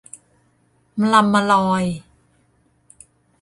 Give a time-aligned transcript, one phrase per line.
[0.99, 1.83] มะลำมะลอย